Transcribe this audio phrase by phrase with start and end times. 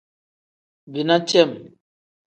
[0.93, 1.51] Bina cem.